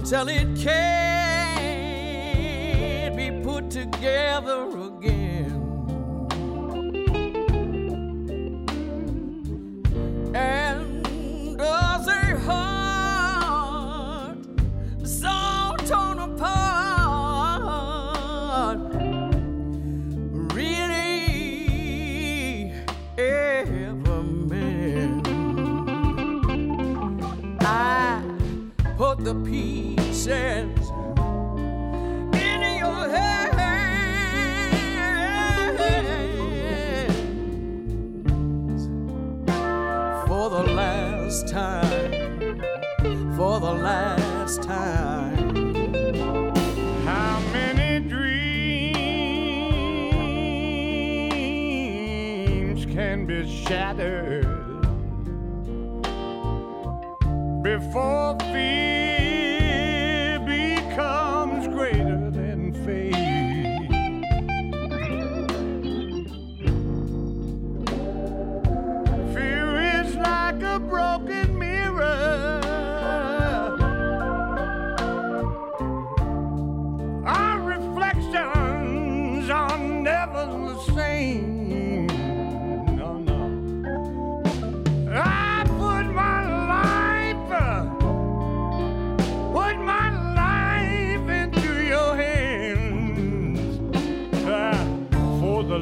until 0.00 0.28
it 0.30 0.56
can't 0.56 1.60
be 3.14 3.30
put 3.42 3.70
together. 3.70 4.79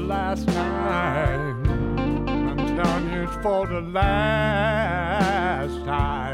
last 0.08 0.46
night. 0.46 1.54
I'm 1.68 2.56
telling 2.76 3.12
you, 3.12 3.24
it's 3.24 3.36
for 3.42 3.66
the 3.66 3.82
last 3.82 5.04
time. 5.84 6.27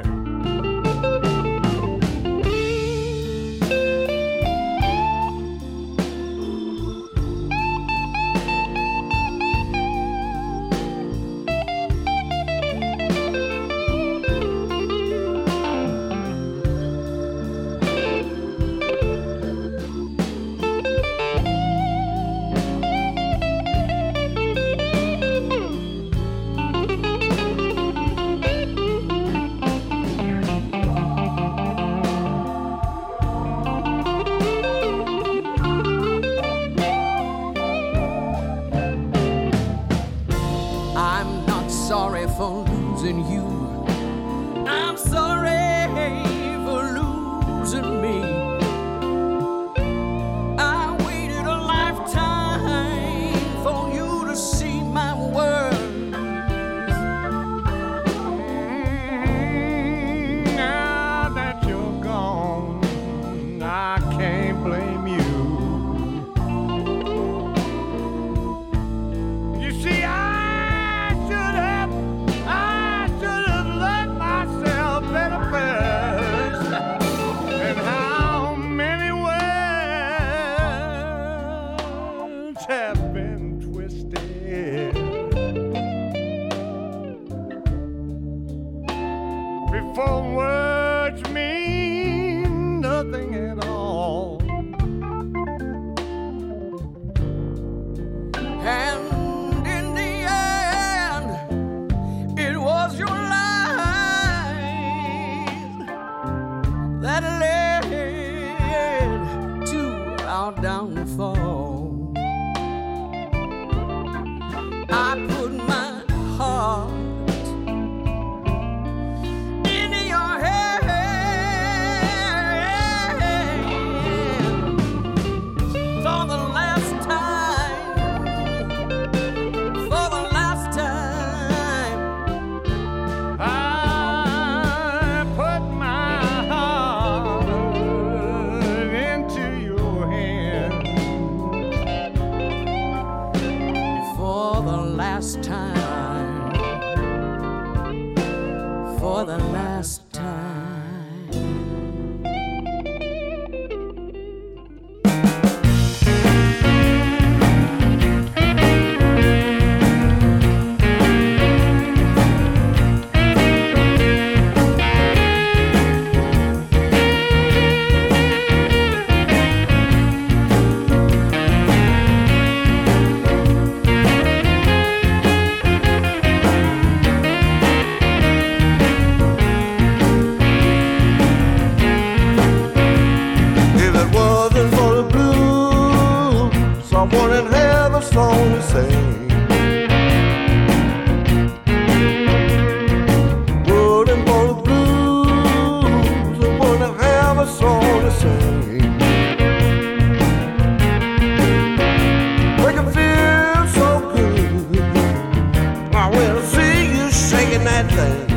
will 206.14 206.42
see 206.42 206.86
you 206.96 207.10
shaking 207.10 207.64
that 207.64 207.86
thing. 207.92 208.33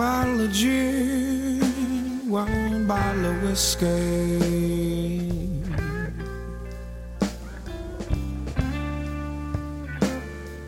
Bottle 0.00 0.40
of 0.40 0.50
gin, 0.50 1.60
one 2.26 2.86
bottle 2.86 3.26
of 3.26 3.42
whiskey. 3.42 4.40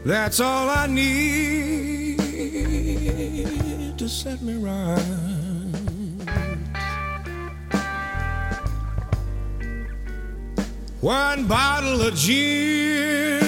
That's 0.04 0.38
all 0.38 0.68
I 0.68 0.86
need 0.86 2.18
to 3.96 4.06
set 4.06 4.42
me 4.42 4.56
right. 4.56 5.00
One 11.00 11.46
bottle 11.46 12.02
of 12.02 12.14
gin, 12.14 13.42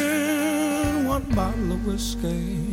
one 1.06 1.28
bottle 1.34 1.72
of 1.72 1.84
whiskey. 1.86 2.63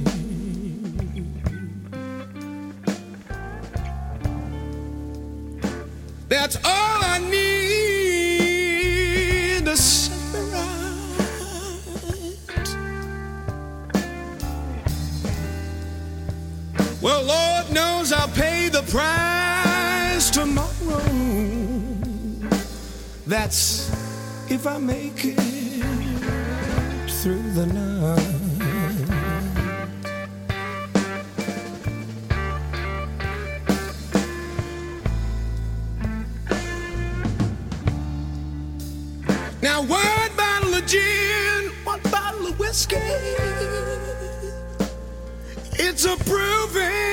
If 24.61 24.67
I 24.67 24.77
make 24.77 25.25
it 25.25 25.39
through 27.09 27.41
the 27.53 27.65
night. 27.65 28.19
Now, 39.63 39.81
one 39.81 40.35
bottle 40.37 40.75
of 40.75 40.85
gin, 40.85 41.71
one 41.83 41.99
bottle 42.11 42.45
of 42.45 42.59
whiskey. 42.59 42.97
It's 45.79 46.05
a 46.05 46.15
proven 46.17 47.10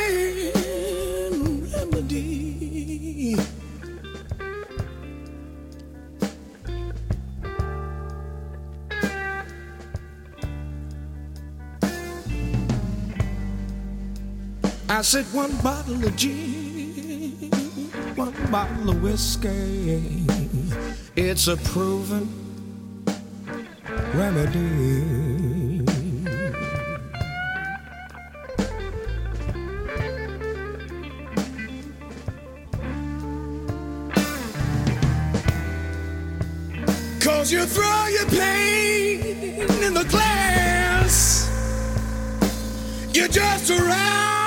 I 14.98 15.02
said 15.02 15.26
one 15.26 15.56
bottle 15.58 16.04
of 16.04 16.16
gin, 16.16 17.52
one 18.16 18.34
bottle 18.50 18.90
of 18.90 19.00
whiskey. 19.00 20.26
It's 21.14 21.46
a 21.46 21.56
proven 21.56 22.26
remedy. 24.12 25.84
Cause 37.20 37.52
you 37.52 37.64
throw 37.66 38.06
your 38.08 38.26
pain 38.30 39.20
in 39.80 39.94
the 39.94 40.04
glass. 40.10 41.48
You're 43.14 43.28
just 43.28 43.70
around 43.70 44.37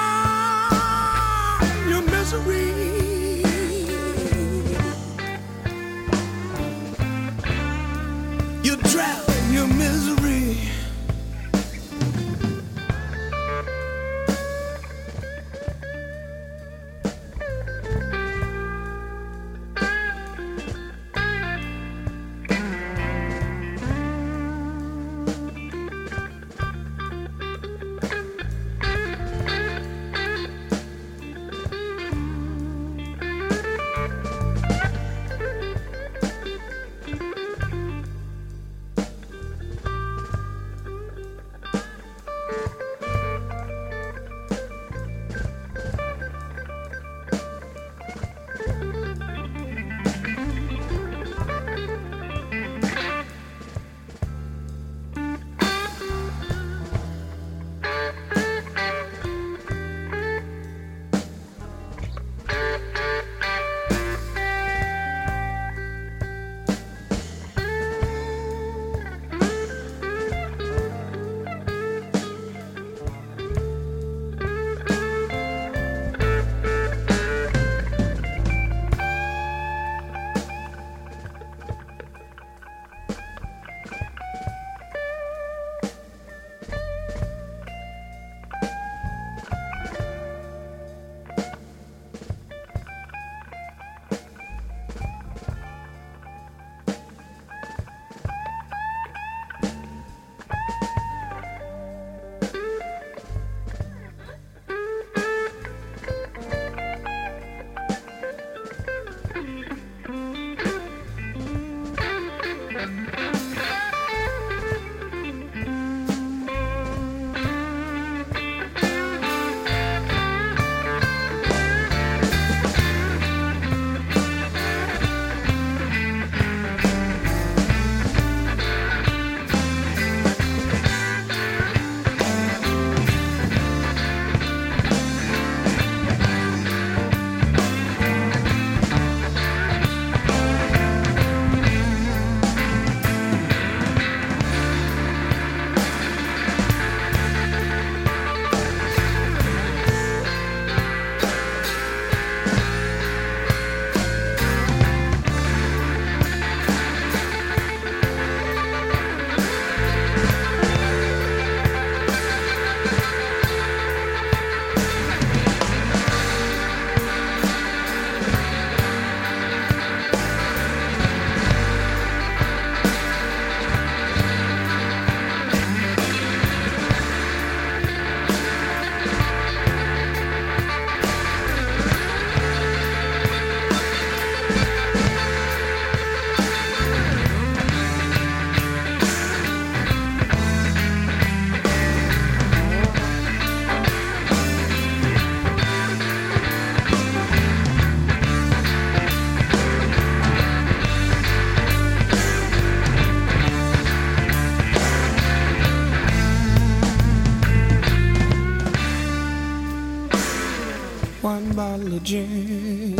of 211.62 212.04
gin, 212.04 212.98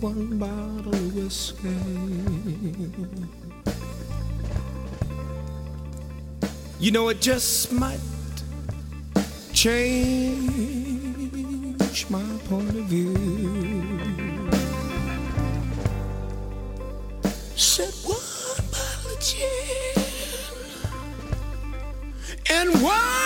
one 0.00 0.38
bottle 0.38 0.94
of 0.94 1.14
whiskey. 1.16 1.68
You 6.78 6.90
know, 6.90 7.08
it 7.08 7.22
just 7.22 7.72
might 7.72 7.98
change 9.54 10.36
my 12.10 12.22
point 12.50 12.76
of 12.76 12.84
view. 12.84 13.14
Said 17.56 17.94
one 18.04 18.20
bottle 18.70 19.10
of 19.10 19.20
gin 19.20 19.94
and 22.50 22.82
one 22.82 23.23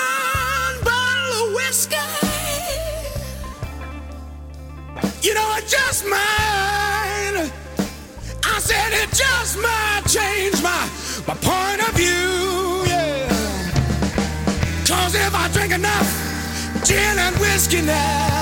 just 5.88 6.04
might. 6.04 7.50
I 8.44 8.58
said 8.58 8.92
it 8.92 9.08
just 9.08 9.56
might 9.56 10.02
change 10.06 10.62
my, 10.62 10.84
my 11.26 11.34
point 11.40 11.80
of 11.88 11.94
view, 11.94 12.84
yeah. 12.86 13.28
Cause 14.86 15.14
if 15.14 15.34
I 15.34 15.48
drink 15.54 15.72
enough 15.72 16.08
gin 16.84 17.18
and 17.18 17.34
whiskey 17.38 17.80
now, 17.80 18.37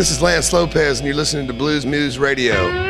This 0.00 0.10
is 0.10 0.22
Lance 0.22 0.50
Lopez, 0.54 1.00
and 1.00 1.06
you're 1.06 1.14
listening 1.14 1.46
to 1.48 1.52
Blues 1.52 1.84
Moose 1.84 2.16
Radio. 2.16 2.89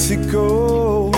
Mexico. 0.00 1.10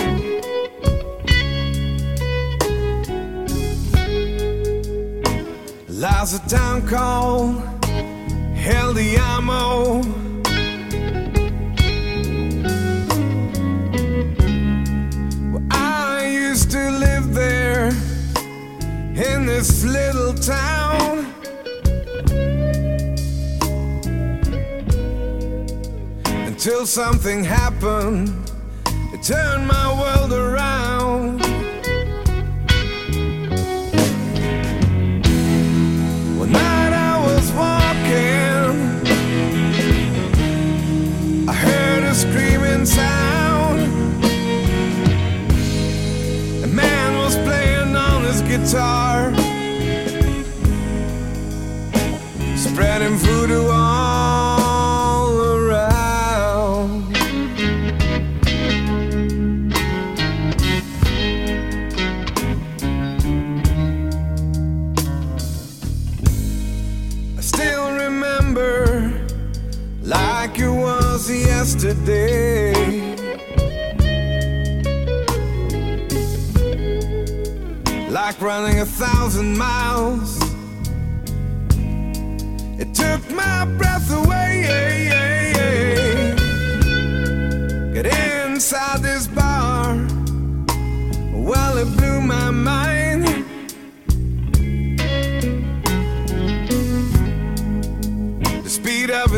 Lies 5.87 6.33
a 6.33 6.49
town 6.49 6.85
called 6.85 7.63
El 8.57 8.93
Well, 15.49 15.63
I 15.71 16.27
used 16.29 16.69
to 16.71 16.89
live 16.91 17.33
there 17.33 17.87
in 17.87 19.45
this 19.45 19.85
little 19.85 20.33
town. 20.33 21.33
Until 26.25 26.85
something 26.85 27.45
happened 27.45 28.42
turn 29.23 29.65
my 29.65 29.87
world 29.97 30.22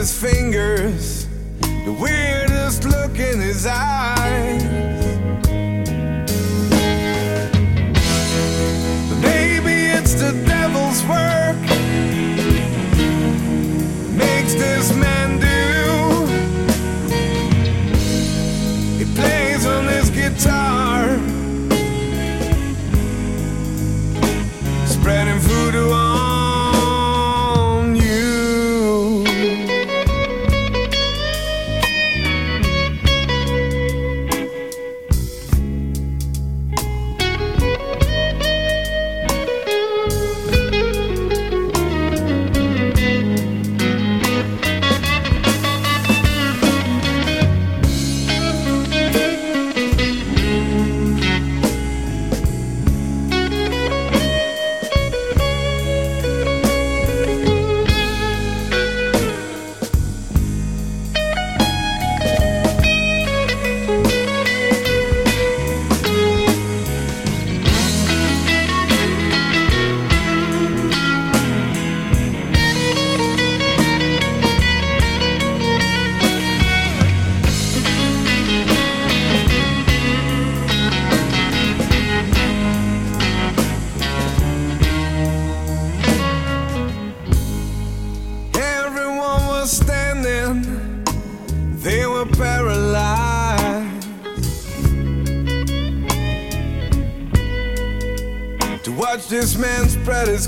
his 0.05 0.21
fingers, 0.21 1.25
the 1.61 1.97
weirdest 1.99 2.83
look 2.83 3.17
in 3.17 3.39
his 3.39 3.65
eyes. 3.65 4.14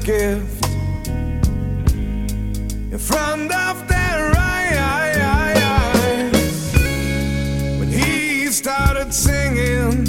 gift 0.07 0.65
in 2.93 2.97
front 2.97 3.51
of 3.51 3.85
their 3.89 4.33
eyes. 4.37 5.57
When 7.77 7.89
he 7.89 8.47
started 8.47 9.13
singing, 9.13 10.07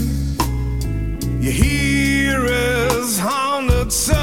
you 1.43 1.51
hear 1.51 2.43
his 2.43 3.19
haunted 3.19 3.91
soul. 3.91 4.19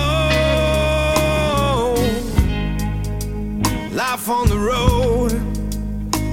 Life 3.92 4.30
on 4.30 4.48
the 4.48 4.58
road 4.58 5.32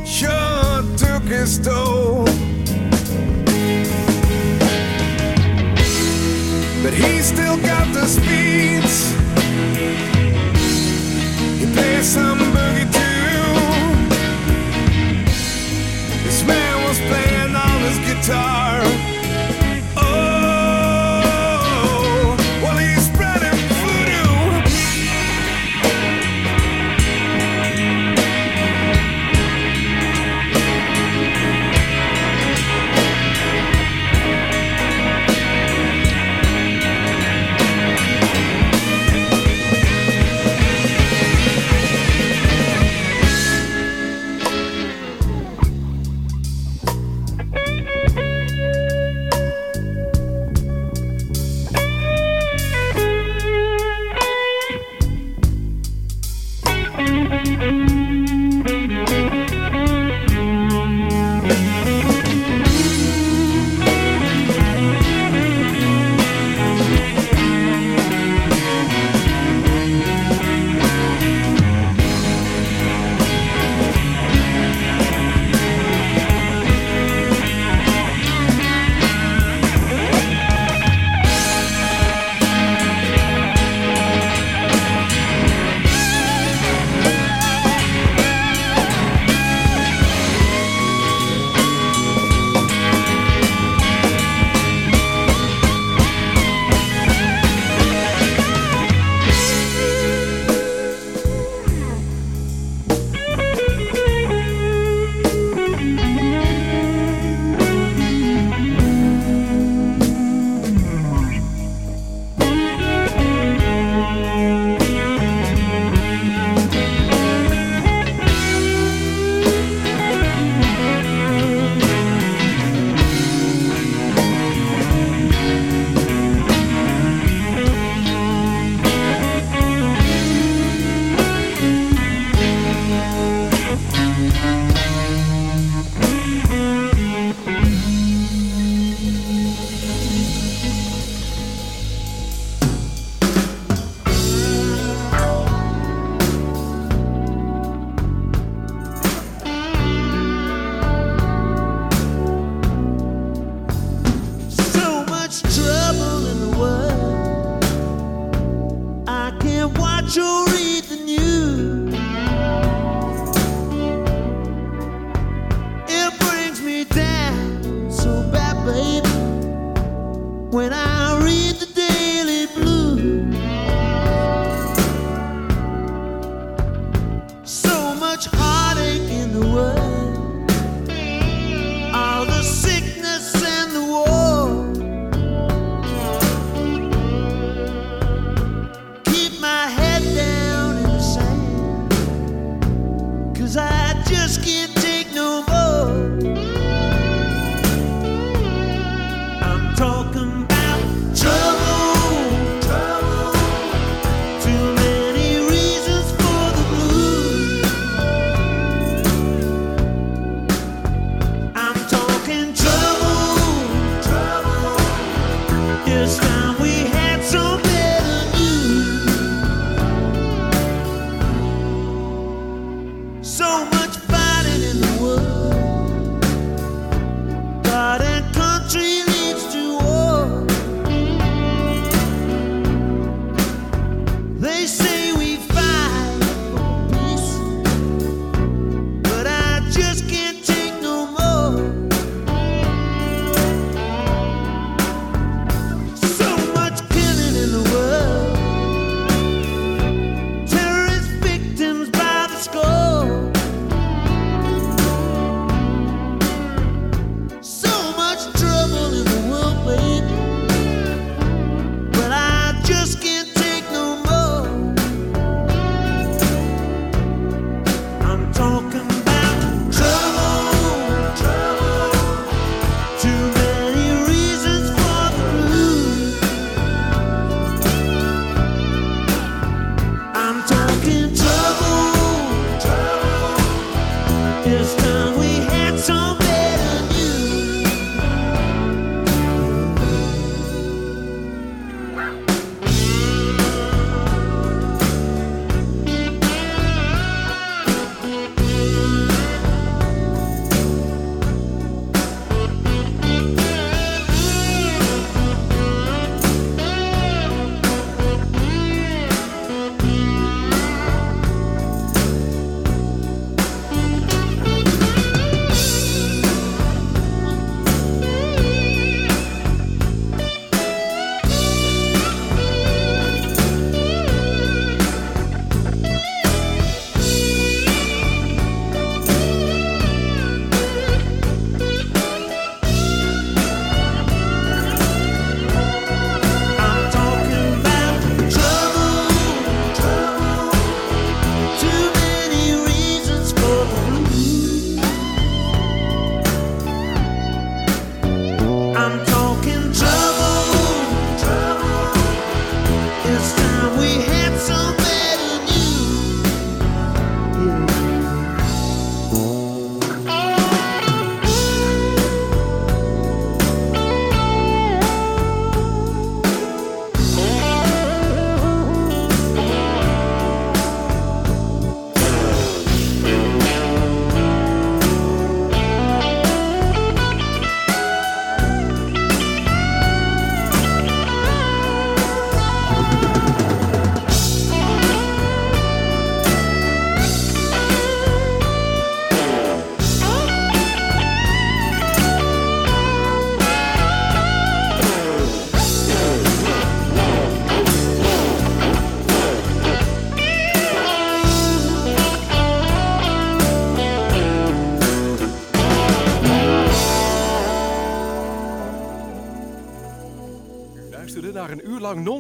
sure 0.06 0.84
took 0.96 1.24
his 1.24 1.58
toll. 1.58 2.26
But 6.84 6.94
he 6.94 7.20
still 7.22 7.56
got 7.56 7.92
the 7.92 8.06
speed. 8.06 8.81
some 12.02 12.41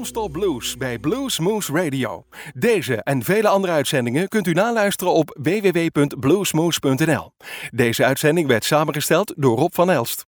non-stop 0.02 0.32
blues 0.32 0.76
bij 0.76 0.98
Blues 0.98 1.38
Moose 1.38 1.72
Radio. 1.72 2.24
Deze 2.54 3.02
en 3.02 3.22
vele 3.22 3.48
andere 3.48 3.72
uitzendingen 3.72 4.28
kunt 4.28 4.46
u 4.46 4.52
naluisteren 4.52 5.12
op 5.12 5.38
www.bluesmoose.nl. 5.42 7.32
Deze 7.70 8.04
uitzending 8.04 8.48
werd 8.48 8.64
samengesteld 8.64 9.34
door 9.36 9.58
Rob 9.58 9.72
van 9.74 9.90
Elst. 9.90 10.26